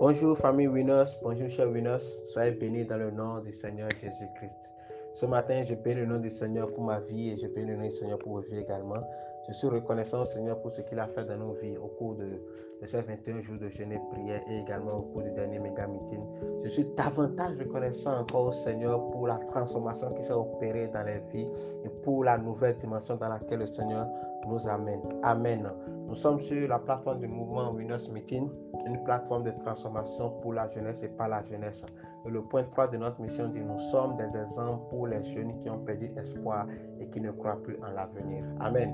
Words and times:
Bonjour 0.00 0.34
famille 0.34 0.66
Winners, 0.66 1.18
bonjour 1.22 1.50
chers 1.50 1.68
Winners, 1.68 1.98
soyez 2.24 2.52
bénis 2.52 2.86
dans 2.86 2.96
le 2.96 3.10
nom 3.10 3.38
du 3.40 3.52
Seigneur 3.52 3.90
Jésus-Christ. 3.90 4.72
Ce 5.12 5.26
matin, 5.26 5.62
je 5.62 5.74
bénis 5.74 6.00
le 6.00 6.06
nom 6.06 6.18
du 6.18 6.30
Seigneur 6.30 6.72
pour 6.72 6.84
ma 6.84 7.00
vie 7.00 7.32
et 7.32 7.36
je 7.36 7.46
bénis 7.48 7.72
le 7.72 7.76
nom 7.76 7.82
du 7.82 7.90
Seigneur 7.90 8.18
pour 8.18 8.32
vos 8.32 8.40
vies 8.40 8.60
également. 8.60 9.06
Je 9.46 9.52
suis 9.52 9.68
reconnaissant 9.68 10.22
au 10.22 10.24
Seigneur 10.24 10.58
pour 10.62 10.70
ce 10.70 10.80
qu'il 10.80 10.98
a 10.98 11.06
fait 11.06 11.26
dans 11.26 11.36
nos 11.36 11.52
vies 11.52 11.76
au 11.76 11.88
cours 11.88 12.14
de, 12.14 12.40
ces 12.82 13.02
21 13.02 13.42
jours 13.42 13.58
de 13.58 13.68
jeûne 13.68 13.92
et 13.92 14.00
prière 14.10 14.40
et 14.50 14.60
également 14.60 14.94
au 14.94 15.02
cours 15.02 15.22
du 15.22 15.32
dernier 15.32 15.58
méga 15.58 15.86
meeting. 15.86 16.24
Je 16.64 16.70
suis 16.70 16.86
davantage 16.96 17.58
reconnaissant 17.58 18.20
encore 18.20 18.46
au 18.46 18.52
Seigneur 18.52 19.10
pour 19.10 19.26
la 19.26 19.36
transformation 19.48 20.14
qui 20.14 20.22
s'est 20.22 20.32
opérée 20.32 20.88
dans 20.88 21.02
les 21.02 21.20
vies 21.30 21.46
et 21.84 21.90
pour 22.02 22.24
la 22.24 22.38
nouvelle 22.38 22.78
dimension 22.78 23.16
dans 23.16 23.28
laquelle 23.28 23.58
le 23.58 23.66
Seigneur 23.66 24.06
nous 24.48 24.66
amène. 24.66 25.02
Amen. 25.22 25.70
Nous 26.10 26.16
sommes 26.16 26.40
sur 26.40 26.66
la 26.66 26.80
plateforme 26.80 27.20
du 27.20 27.28
mouvement 27.28 27.70
Winners 27.70 28.10
Meeting, 28.10 28.50
une 28.84 29.00
plateforme 29.04 29.44
de 29.44 29.52
transformation 29.52 30.30
pour 30.42 30.54
la 30.54 30.66
jeunesse 30.66 31.04
et 31.04 31.08
pas 31.08 31.28
la 31.28 31.40
jeunesse. 31.44 31.84
Le 32.26 32.42
point 32.42 32.64
3 32.64 32.88
de 32.88 32.96
notre 32.96 33.20
mission 33.20 33.46
dit 33.46 33.62
Nous 33.62 33.78
sommes 33.78 34.16
des 34.16 34.36
exemples 34.36 34.88
pour 34.90 35.06
les 35.06 35.22
jeunes 35.22 35.56
qui 35.60 35.70
ont 35.70 35.78
perdu 35.78 36.10
espoir 36.16 36.66
et 36.98 37.06
qui 37.10 37.20
ne 37.20 37.30
croient 37.30 37.62
plus 37.62 37.76
en 37.76 37.92
l'avenir. 37.92 38.44
Amen. 38.58 38.92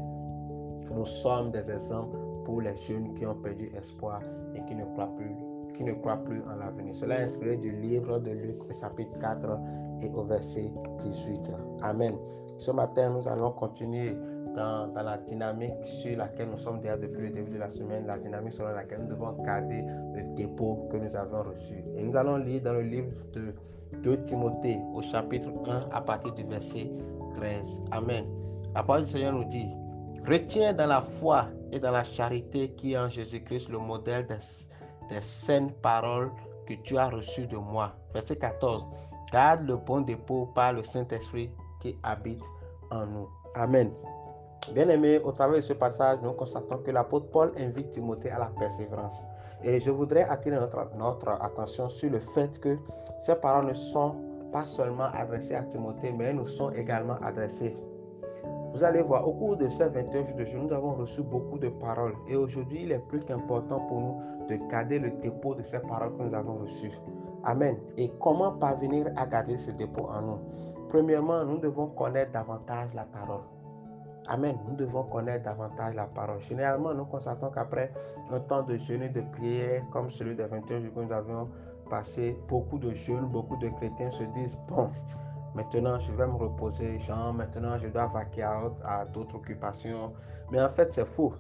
Nous 0.91 1.07
sommes 1.07 1.53
des 1.53 1.71
exemples 1.71 2.19
pour 2.45 2.61
les 2.61 2.77
jeunes 2.77 3.15
qui 3.15 3.25
ont 3.25 3.37
perdu 3.37 3.73
espoir 3.75 4.21
et 4.55 4.63
qui 4.67 4.75
ne 4.75 4.85
croient 4.85 5.11
plus 5.17 5.35
qui 5.73 5.85
ne 5.85 5.93
croient 5.93 6.23
plus 6.25 6.43
en 6.43 6.57
l'avenir. 6.57 6.95
Cela 6.95 7.21
est 7.21 7.25
inspiré 7.25 7.57
du 7.57 7.71
livre 7.71 8.19
de 8.19 8.31
Luc 8.31 8.57
chapitre 8.81 9.19
4 9.21 9.59
et 10.03 10.11
au 10.11 10.25
verset 10.25 10.71
18. 10.99 11.51
Amen. 11.83 12.17
Ce 12.59 12.71
matin, 12.71 13.11
nous 13.11 13.29
allons 13.29 13.53
continuer 13.53 14.17
dans, 14.57 14.93
la 14.95 15.19
dynamique 15.19 15.75
sur 15.85 16.17
laquelle 16.17 16.49
nous 16.49 16.57
sommes 16.57 16.81
déjà 16.81 16.97
depuis 16.97 17.23
le 17.23 17.31
début 17.31 17.53
de 17.53 17.59
la 17.59 17.69
semaine, 17.69 18.07
la 18.07 18.19
dynamique 18.19 18.55
selon 18.55 18.71
laquelle 18.71 19.03
nous 19.03 19.09
devons 19.09 19.33
garder 19.43 19.85
le 20.15 20.35
dépôt 20.35 20.89
que 20.91 20.97
nous 20.97 21.15
avons 21.15 21.43
reçu. 21.51 21.85
Et 21.97 22.03
nous 22.03 22.17
allons 22.17 22.39
lire 22.39 22.63
dans 22.63 22.73
le 22.73 22.83
livre 22.83 23.13
de 23.33 23.55
2 24.03 24.25
Timothée 24.25 24.79
au 24.95 25.03
chapitre 25.03 25.49
1 25.69 25.89
à 25.93 26.01
partir 26.01 26.33
du 26.35 26.43
verset 26.45 26.91
13. 27.35 27.83
Amen. 27.93 28.25
La 28.75 28.83
parole 28.83 29.05
du 29.05 29.11
Seigneur 29.11 29.35
nous 29.35 29.45
dit, 29.45 29.71
retiens 30.27 30.73
dans 30.73 30.87
la 30.87 31.03
foi 31.03 31.49
et 31.71 31.79
dans 31.79 31.93
la 31.93 32.05
charité 32.05 32.71
qui 32.73 32.95
est 32.95 32.99
en 32.99 33.09
Jésus-Christ 33.09 33.69
le 33.69 33.79
modèle 33.79 34.27
des, 34.27 35.15
des 35.15 35.21
saines 35.21 35.71
paroles 35.83 36.31
que 36.67 36.75
tu 36.83 36.97
as 36.97 37.11
reçues 37.11 37.47
de 37.47 37.57
moi. 37.57 37.95
Verset 38.15 38.37
14. 38.37 38.87
Garde 39.33 39.67
le 39.67 39.77
bon 39.77 40.01
dépôt 40.01 40.47
par 40.55 40.73
le 40.73 40.83
Saint-Esprit 40.83 41.51
qui 41.81 41.97
habite 42.03 42.43
en 42.91 43.07
nous. 43.07 43.29
Amen. 43.55 43.91
Bien 44.75 44.89
aimé, 44.89 45.21
au 45.23 45.31
travers 45.31 45.57
de 45.57 45.61
ce 45.61 45.73
passage, 45.75 46.19
nous 46.23 46.33
constatons 46.33 46.79
que 46.79 46.91
l'apôtre 46.91 47.31
Paul 47.31 47.53
invite 47.57 47.91
Timothée 47.91 48.31
à 48.31 48.39
la 48.39 48.47
persévérance. 48.47 49.27
Et 49.63 49.81
je 49.81 49.91
voudrais 49.91 50.25
attirer 50.25 50.57
notre, 50.57 50.91
notre, 50.97 51.29
attention 51.41 51.89
sur 51.89 52.11
le 52.11 52.19
fait 52.19 52.59
que 52.59 52.77
ces 53.21 53.37
paroles 53.37 53.67
ne 53.69 53.73
sont 53.75 54.17
pas 54.53 54.65
seulement 54.65 55.09
adressées 55.15 55.55
à 55.55 55.63
Timothée, 55.63 56.13
mais 56.13 56.33
nous 56.33 56.45
sont 56.45 56.71
également 56.71 57.17
adressées. 57.23 57.77
Vous 58.73 58.83
allez 58.83 59.03
voir, 59.03 59.27
au 59.27 59.33
cours 59.33 59.57
de 59.57 59.69
ces 59.69 59.89
21 59.89 60.25
jours 60.25 60.37
de 60.37 60.45
jour, 60.45 60.63
nous 60.65 60.73
avons 60.73 60.95
reçu 60.95 61.23
beaucoup 61.23 61.59
de 61.59 61.69
paroles. 61.69 62.15
Et 62.29 62.35
aujourd'hui, 62.37 62.83
il 62.83 62.93
est 62.93 63.07
plus 63.09 63.21
qu'important 63.21 63.81
pour 63.87 64.01
nous 64.01 64.21
de 64.49 64.57
garder 64.69 64.99
le 64.99 65.11
dépôt 65.23 65.55
de 65.55 65.63
ces 65.63 65.79
paroles 65.79 66.15
que 66.17 66.23
nous 66.25 66.35
avons 66.35 66.59
reçues. 66.59 66.93
Amen. 67.45 67.79
Et 67.97 68.11
comment 68.21 68.53
parvenir 68.53 69.07
à 69.17 69.27
garder 69.27 69.57
ce 69.59 69.71
dépôt 69.71 70.07
en 70.09 70.23
nous? 70.23 70.39
Premièrement, 70.89 71.45
nous 71.45 71.59
devons 71.59 71.87
connaître 71.87 72.33
davantage 72.33 72.93
la 72.95 73.05
parole. 73.05 73.43
Amen. 74.29 74.59
Nous 74.69 74.75
devons 74.75 75.05
connaître 75.05 75.45
davantage 75.45 75.95
la 75.95 76.07
parole. 76.07 76.41
Généralement, 76.41 76.93
nous 76.95 77.05
constatons 77.05 77.51
qu'après 77.51 77.93
un 78.31 78.41
temps 78.41 78.63
de 78.63 78.77
jeûne 78.77 79.03
et 79.03 79.09
de 79.09 79.21
prière 79.21 79.85
comme 79.91 80.11
celui 80.11 80.35
des 80.35 80.47
21 80.47 80.81
jours 80.81 80.95
que 80.95 81.01
nous 81.01 81.13
avions 81.13 81.49
passé, 81.89 82.37
beaucoup 82.49 82.79
de 82.79 82.93
jeunes, 82.95 83.27
beaucoup 83.27 83.57
de 83.57 83.69
chrétiens 83.69 84.11
se 84.11 84.25
disent, 84.25 84.59
bon, 84.69 84.91
maintenant 85.55 86.01
je 86.01 86.13
vais 86.13 86.27
me 86.27 86.35
reposer, 86.35 86.99
Jean, 86.99 87.33
maintenant 87.33 87.79
je 87.79 87.87
dois 87.87 88.09
vaquer 88.09 88.43
à 88.43 89.05
d'autres 89.13 89.37
occupations. 89.37 90.13
Mais 90.51 90.61
en 90.61 90.69
fait, 90.69 90.93
c'est 90.93 91.07
faux. 91.07 91.33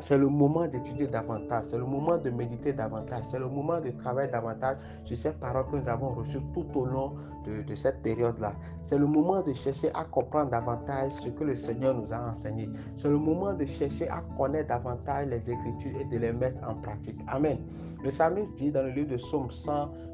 C'est 0.00 0.18
le 0.18 0.28
moment 0.28 0.66
d'étudier 0.66 1.06
davantage, 1.06 1.66
c'est 1.68 1.78
le 1.78 1.86
moment 1.86 2.18
de 2.18 2.28
méditer 2.28 2.72
davantage, 2.72 3.24
c'est 3.30 3.38
le 3.38 3.48
moment 3.48 3.80
de 3.80 3.90
travailler 3.90 4.28
davantage 4.28 4.78
sur 5.04 5.16
ces 5.16 5.32
paroles 5.32 5.66
que 5.70 5.76
nous 5.76 5.88
avons 5.88 6.10
reçues 6.14 6.42
tout 6.52 6.66
au 6.74 6.84
long 6.84 7.14
de, 7.44 7.74
cette 7.74 8.02
période-là. 8.02 8.54
C'est 8.82 8.98
le 8.98 9.06
moment 9.06 9.42
de 9.42 9.52
chercher 9.52 9.90
à 9.94 10.04
comprendre 10.04 10.50
davantage 10.50 11.12
ce 11.12 11.28
que 11.28 11.44
le 11.44 11.54
Seigneur 11.54 11.94
nous 11.94 12.12
a 12.12 12.30
enseigné. 12.30 12.68
C'est 12.96 13.08
le 13.08 13.18
moment 13.18 13.52
de 13.52 13.64
chercher 13.66 14.08
à 14.08 14.22
connaître 14.36 14.68
davantage 14.68 15.26
les 15.26 15.50
Écritures 15.50 16.00
et 16.00 16.04
de 16.04 16.18
les 16.18 16.32
mettre 16.32 16.58
en 16.68 16.74
pratique. 16.76 17.18
Amen. 17.28 17.58
Le 18.02 18.10
psalmiste 18.10 18.54
dit 18.54 18.70
dans 18.70 18.82
le 18.82 18.90
livre 18.90 19.08
de 19.08 19.16
Psaume 19.16 19.48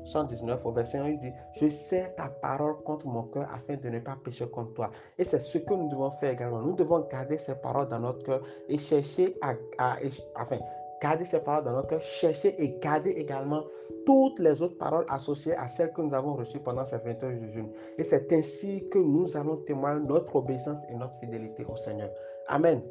119 0.05 0.61
au 0.65 0.73
verset 0.73 0.99
1, 0.99 1.09
il 1.09 1.19
dit, 1.19 1.33
je 1.61 1.69
sais 1.69 2.15
ta 2.17 2.29
parole 2.29 2.83
contre 2.85 3.07
mon 3.07 3.25
cœur 3.25 3.49
afin 3.53 3.77
de 3.77 3.89
ne 3.89 3.99
pas 3.99 4.17
pécher 4.23 4.49
contre 4.49 4.75
toi. 4.75 4.91
Et 5.19 5.25
c'est 5.25 5.41
ce 5.41 5.59
que 5.59 5.75
nous 5.75 5.89
devons 5.89 6.11
faire 6.13 6.33
également. 6.33 6.61
Nous 6.61 6.75
devons 6.75 7.07
garder 7.11 7.39
ces 7.39 7.55
paroles 7.55 7.89
dans 7.89 8.01
notre 8.01 8.23
cœur 8.25 8.43
et 8.69 8.79
chercher 8.79 9.37
à, 9.43 9.55
à 9.79 9.97
enfin, 10.37 10.59
garder 11.01 11.25
ces 11.25 11.41
paroles 11.41 11.65
dans 11.65 11.73
notre 11.73 11.89
cœur, 11.89 12.03
chercher 12.03 12.55
et 12.63 12.79
garder 12.79 13.11
également 13.11 13.65
toutes 14.07 14.39
les 14.39 14.63
autres 14.63 14.79
paroles 14.79 15.07
associées 15.09 15.55
à 15.57 15.69
celles 15.69 15.93
que 15.93 16.03
nous 16.03 16.15
avons 16.15 16.35
reçues 16.35 16.61
pendant 16.61 16.85
ces 16.85 16.99
20 16.99 17.23
heures 17.23 17.41
de 17.41 17.53
jeûne. 17.53 17.71
Et 17.99 18.05
c'est 18.05 18.33
ainsi 18.33 18.89
que 18.91 18.99
nous 18.99 19.37
allons 19.37 19.57
témoigner 19.57 20.07
notre 20.07 20.37
obéissance 20.37 20.79
et 20.91 20.95
notre 20.95 21.19
fidélité 21.19 21.65
au 21.69 21.77
Seigneur. 21.77 22.11
Amen. 22.49 22.83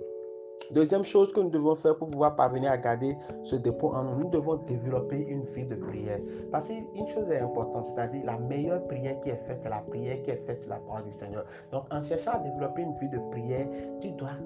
Deuxième 0.71 1.03
chose 1.03 1.33
que 1.33 1.39
nous 1.39 1.49
devons 1.49 1.73
faire 1.73 1.97
pour 1.97 2.09
pouvoir 2.09 2.35
parvenir 2.35 2.71
à 2.71 2.77
garder 2.77 3.17
ce 3.43 3.55
dépôt 3.55 3.89
en 3.89 4.03
nous, 4.03 4.23
nous 4.23 4.29
devons 4.29 4.57
développer 4.57 5.17
une 5.17 5.43
vie 5.45 5.65
de 5.65 5.75
prière. 5.75 6.19
Parce 6.51 6.67
qu'une 6.67 7.07
chose 7.07 7.31
est 7.31 7.39
importante, 7.39 7.87
c'est-à-dire 7.87 8.23
la 8.25 8.37
meilleure 8.37 8.85
prière 8.85 9.19
qui 9.21 9.29
est 9.29 9.41
faite, 9.47 9.61
c'est 9.63 9.69
la 9.69 9.79
prière 9.79 10.21
qui 10.21 10.31
est 10.31 10.45
faite 10.45 10.61
sur 10.61 10.69
la 10.69 10.79
parole 10.79 11.05
du 11.05 11.13
Seigneur. 11.13 11.45
Donc 11.71 11.85
en 11.89 12.03
cherchant 12.03 12.31
à 12.31 12.39
développer 12.39 12.81
une 12.83 12.93
vie 12.95 13.09
de 13.09 13.19
prière, 13.31 13.67
tu 13.99 14.11
dois, 14.11 14.37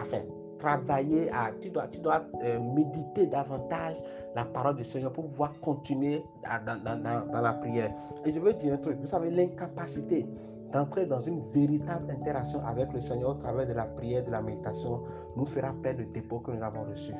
enfin, 0.00 0.22
travailler 0.58 1.30
à, 1.32 1.50
tu 1.60 1.70
dois, 1.70 1.86
tu 1.88 1.98
dois 1.98 2.24
euh, 2.42 2.58
méditer 2.74 3.26
davantage 3.26 3.96
la 4.34 4.44
parole 4.44 4.76
du 4.76 4.84
Seigneur 4.84 5.12
pour 5.12 5.24
pouvoir 5.24 5.52
continuer 5.60 6.22
dans, 6.66 6.82
dans, 6.82 7.30
dans, 7.30 7.40
la 7.40 7.52
prière. 7.54 7.92
Et 8.24 8.32
je 8.32 8.40
veux 8.40 8.52
dire 8.54 8.74
un 8.74 8.78
truc, 8.78 8.98
vous 9.00 9.06
savez, 9.06 9.30
l'incapacité 9.30 10.26
d'entrer 10.72 11.06
dans 11.06 11.20
une 11.20 11.40
véritable 11.52 12.10
interaction 12.10 12.64
avec 12.66 12.92
le 12.92 13.00
Seigneur 13.00 13.30
au 13.30 13.34
travers 13.34 13.66
de 13.66 13.72
la 13.72 13.84
prière, 13.84 14.24
de 14.24 14.30
la 14.30 14.42
méditation, 14.42 15.02
nous 15.36 15.46
fera 15.46 15.72
perdre 15.82 16.00
le 16.00 16.06
dépôt 16.06 16.40
que 16.40 16.50
nous 16.50 16.62
avons 16.62 16.84
reçu. 16.84 17.12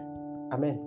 Amen. 0.50 0.78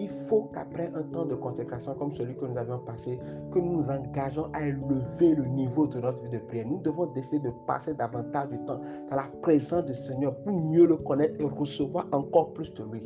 Il 0.00 0.08
faut 0.08 0.48
qu'après 0.54 0.92
un 0.94 1.02
temps 1.02 1.24
de 1.24 1.34
consécration 1.34 1.94
comme 1.94 2.12
celui 2.12 2.36
que 2.36 2.44
nous 2.44 2.56
avions 2.56 2.78
passé, 2.78 3.18
que 3.52 3.58
nous 3.58 3.78
nous 3.78 3.90
engageons 3.90 4.48
à 4.52 4.64
élever 4.64 5.34
le 5.34 5.44
niveau 5.46 5.88
de 5.88 5.98
notre 5.98 6.22
vie 6.22 6.28
de 6.28 6.38
prière. 6.38 6.66
Nous 6.68 6.78
devons 6.78 7.06
décider 7.06 7.48
de 7.48 7.52
passer 7.66 7.94
davantage 7.94 8.48
de 8.50 8.56
temps 8.58 8.80
dans 9.10 9.16
la 9.16 9.28
présence 9.42 9.86
du 9.86 9.94
Seigneur 9.96 10.36
pour 10.44 10.52
mieux 10.52 10.86
le 10.86 10.96
connaître 10.98 11.34
et 11.40 11.44
recevoir 11.44 12.06
encore 12.12 12.52
plus 12.52 12.72
de 12.74 12.84
lui. 12.84 13.02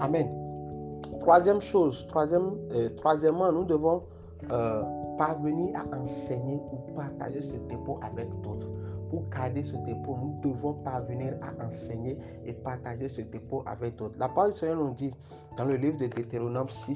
Amen. 0.00 0.28
Troisième 1.20 1.60
chose, 1.60 2.04
troisième, 2.08 2.56
euh, 2.72 2.88
troisièmement, 2.96 3.52
nous 3.52 3.64
devons 3.64 4.02
euh, 4.50 4.82
parvenir 5.16 5.76
à 5.76 5.96
enseigner 5.96 6.60
ou 6.72 6.92
partager 6.96 7.40
ce 7.40 7.56
dépôt 7.68 8.00
avec 8.02 8.28
d'autres 8.42 8.66
pour 9.12 9.28
garder 9.28 9.62
ce 9.62 9.76
dépôt, 9.76 10.16
nous 10.18 10.40
devons 10.40 10.72
parvenir 10.72 11.34
à 11.42 11.66
enseigner 11.66 12.16
et 12.46 12.54
partager 12.54 13.10
ce 13.10 13.20
dépôt 13.20 13.62
avec 13.66 13.96
d'autres. 13.96 14.18
La 14.18 14.30
parole 14.30 14.52
du 14.52 14.58
Seigneur 14.58 14.78
nous 14.78 14.94
dit 14.94 15.12
dans 15.58 15.66
le 15.66 15.76
livre 15.76 15.98
de 15.98 16.06
Deutéronome 16.06 16.70
6, 16.70 16.94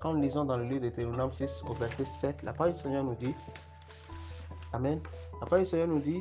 quand 0.00 0.14
nous 0.14 0.20
lisons 0.20 0.44
dans 0.44 0.56
le 0.56 0.64
livre 0.64 0.80
de 0.80 0.88
Deutéronome 0.88 1.32
6 1.32 1.62
au 1.70 1.74
verset 1.74 2.04
7, 2.04 2.42
la 2.42 2.52
parole 2.52 2.72
du 2.72 2.80
Seigneur 2.80 3.04
nous 3.04 3.14
dit, 3.14 3.32
Amen, 4.72 4.98
la 5.40 5.46
parole 5.46 5.60
du 5.60 5.66
Seigneur 5.66 5.86
nous 5.86 6.00
dit, 6.00 6.20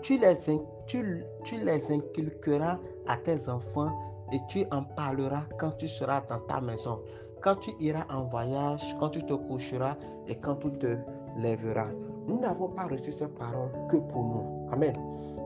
tu 0.00 0.16
les, 0.16 0.38
tu, 0.86 1.26
tu 1.44 1.62
les 1.62 1.92
inculqueras 1.92 2.78
à 3.06 3.18
tes 3.18 3.50
enfants 3.50 3.92
et 4.32 4.40
tu 4.48 4.64
en 4.70 4.84
parleras 4.84 5.42
quand 5.58 5.72
tu 5.72 5.86
seras 5.86 6.22
dans 6.30 6.40
ta 6.40 6.62
maison, 6.62 7.02
quand 7.42 7.56
tu 7.56 7.72
iras 7.78 8.06
en 8.08 8.24
voyage, 8.24 8.96
quand 8.98 9.10
tu 9.10 9.22
te 9.22 9.34
coucheras 9.34 9.96
et 10.28 10.36
quand 10.36 10.56
tu 10.56 10.72
te 10.78 10.96
lèveras. 11.36 11.90
Nous 12.26 12.38
n'avons 12.38 12.68
pas 12.68 12.86
reçu 12.86 13.12
ces 13.12 13.28
paroles 13.28 13.70
que 13.88 13.96
pour 13.96 14.24
nous. 14.24 14.68
Amen. 14.72 14.94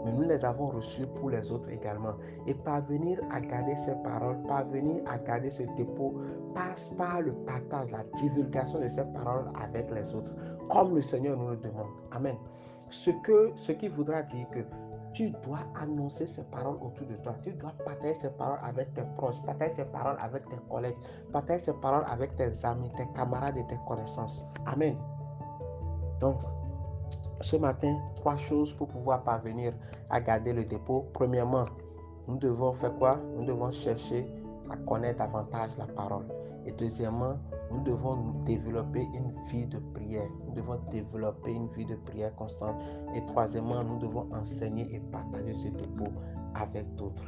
Mais 0.05 0.13
nous 0.13 0.23
les 0.23 0.45
avons 0.45 0.67
reçues 0.67 1.07
pour 1.07 1.31
les 1.31 1.51
autres 1.51 1.71
également. 1.71 2.15
Et 2.47 2.55
parvenir 2.55 3.19
à 3.31 3.41
garder 3.41 3.75
ces 3.77 3.95
paroles, 4.05 4.41
parvenir 4.47 5.03
à 5.07 5.19
garder 5.19 5.51
ce 5.51 5.63
dépôt, 5.77 6.15
passe 6.55 6.91
par 6.91 7.23
le 7.23 7.33
partage, 7.33 7.91
la 7.91 8.05
divulgation 8.21 8.81
de 8.81 8.89
ces 8.89 9.05
paroles 9.05 9.51
avec 9.61 9.91
les 9.91 10.15
autres, 10.15 10.33
comme 10.69 10.95
le 10.95 11.03
Seigneur 11.03 11.37
nous 11.37 11.51
le 11.51 11.57
demande. 11.57 11.89
Amen. 12.13 12.37
Ce, 12.91 13.11
que, 13.11 13.51
ce 13.57 13.73
qui 13.73 13.89
voudra 13.89 14.23
dire 14.23 14.49
que 14.51 14.61
tu 15.17 15.31
dois 15.43 15.61
annoncer 15.81 16.27
ces 16.27 16.45
paroles 16.45 16.77
autour 16.77 17.07
de 17.07 17.15
toi. 17.17 17.35
Tu 17.43 17.51
dois 17.55 17.73
partager 17.87 18.15
ces 18.21 18.29
paroles 18.29 18.59
avec 18.63 18.93
tes 18.93 19.03
proches, 19.17 19.41
partager 19.47 19.77
ces 19.77 19.85
paroles 19.87 20.19
avec 20.21 20.47
tes 20.47 20.59
collègues, 20.69 20.97
partager 21.33 21.65
ces 21.65 21.73
paroles 21.73 22.05
avec 22.11 22.37
tes 22.37 22.53
amis, 22.65 22.93
tes 22.99 23.07
camarades 23.15 23.57
et 23.57 23.67
tes 23.67 23.79
connaissances. 23.89 24.47
Amen. 24.67 24.95
Donc, 26.21 26.37
ce 27.41 27.57
matin, 27.57 27.97
trois 28.17 28.37
choses 28.37 28.73
pour 28.75 28.89
pouvoir 28.89 29.23
parvenir 29.25 29.73
à 30.11 30.21
garder 30.21 30.53
le 30.53 30.65
dépôt. 30.65 31.07
Premièrement, 31.13 31.65
nous 32.29 32.39
devons 32.39 32.73
faire 32.73 32.97
quoi? 32.99 33.19
Nous 33.37 33.45
devons 33.45 33.71
chercher 33.71 34.27
à 34.71 34.77
connaître 34.77 35.19
davantage 35.19 35.77
la 35.79 35.87
parole. 35.87 36.27
Et 36.67 36.73
deuxièmement, 36.73 37.37
Nous 37.71 37.83
devons 37.83 38.17
développer 38.45 39.03
une 39.15 39.33
vie 39.49 39.67
de 39.67 39.79
prière. 39.93 40.29
Nous 40.47 40.55
devons 40.55 40.79
développer 40.91 41.53
une 41.53 41.69
vie 41.69 41.85
de 41.85 41.97
prière 41.97 42.35
constante. 42.37 42.77
Et 43.15 43.25
troisièmement, 43.25 43.83
nous 43.83 43.99
devons 43.99 44.29
enseigner 44.33 44.87
et 44.95 45.01
partager 45.01 45.55
ce 45.55 45.69
dépôt 45.69 46.13
avec 46.55 46.95
d'autres. 46.95 47.25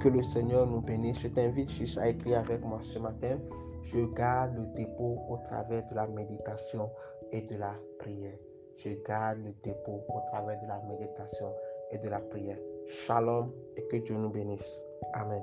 Que 0.00 0.08
le 0.08 0.22
Seigneur 0.22 0.66
nous 0.66 0.80
bénisse. 0.82 1.20
Je 1.20 1.28
t'invite 1.28 1.70
juste 1.70 1.98
à 1.98 2.08
écrire 2.08 2.40
avec 2.40 2.64
moi 2.64 2.78
ce 2.82 2.98
matin. 2.98 3.38
Je 3.82 4.04
garde 4.14 4.54
le 4.56 4.66
dépôt 4.74 5.18
au 5.28 5.38
travers 5.38 5.86
de 5.86 5.94
la 5.94 6.06
méditation 6.06 6.90
et 7.32 7.42
de 7.42 7.56
la 7.56 7.74
prière. 7.98 8.38
Je 8.78 8.90
garde 9.06 9.38
le 9.38 9.52
dépôt 9.64 10.04
au 10.08 10.20
travers 10.30 10.60
de 10.60 10.66
la 10.68 10.80
méditation 10.88 11.52
et 11.90 11.98
de 11.98 12.08
la 12.08 12.20
prière. 12.20 12.58
Shalom 12.86 13.52
et 13.76 13.86
que 13.88 13.96
Dieu 13.96 14.16
nous 14.16 14.30
bénisse. 14.30 14.84
Amen. 15.14 15.42